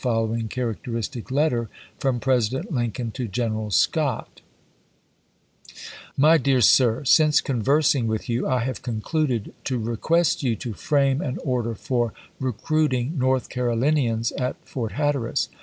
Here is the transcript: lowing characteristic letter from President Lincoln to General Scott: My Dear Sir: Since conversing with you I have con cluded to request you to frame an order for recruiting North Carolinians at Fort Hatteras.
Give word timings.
lowing 0.03 0.47
characteristic 0.47 1.29
letter 1.29 1.69
from 1.99 2.19
President 2.19 2.73
Lincoln 2.73 3.11
to 3.11 3.27
General 3.27 3.69
Scott: 3.69 4.41
My 6.17 6.39
Dear 6.39 6.59
Sir: 6.59 7.05
Since 7.05 7.39
conversing 7.41 8.07
with 8.07 8.27
you 8.27 8.47
I 8.47 8.63
have 8.63 8.81
con 8.81 9.01
cluded 9.01 9.53
to 9.65 9.77
request 9.77 10.41
you 10.41 10.55
to 10.55 10.73
frame 10.73 11.21
an 11.21 11.37
order 11.45 11.75
for 11.75 12.13
recruiting 12.39 13.19
North 13.19 13.49
Carolinians 13.49 14.31
at 14.31 14.55
Fort 14.67 14.93
Hatteras. 14.93 15.49